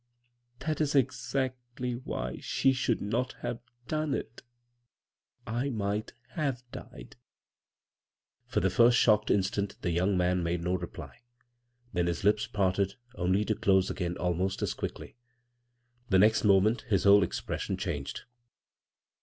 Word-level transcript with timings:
"That 0.65 0.81
is 0.81 0.95
exactly 0.95 1.93
why 1.93 2.39
she 2.39 2.73
should 2.73 3.01
not 3.01 3.33
have 3.43 3.59
done 3.87 4.15
it— 4.15 4.41
1 5.47 5.75
might 5.75 6.13
have 6.29 6.63
died." 6.71 7.17
For 8.47 8.61
the 8.61 8.71
first 8.71 8.97
shocked 8.97 9.29
instant 9.29 9.79
the 9.83 9.91
young 9.91 10.17
man 10.17 10.41
made 10.41 10.63
no 10.63 10.73
reply; 10.73 11.19
then 11.93 12.07
his 12.07 12.23
lips 12.23 12.47
parted, 12.47 12.95
only 13.13 13.45
to 13.45 13.53
close 13.53 13.91
again 13.91 14.17
almost 14.17 14.63
as 14.63 14.73
quickly. 14.73 15.17
The 16.09 16.17
next 16.17 16.43
moment 16.43 16.81
his 16.89 17.03
whole 17.03 17.21
expression 17.21 17.77
changed. 17.77 18.23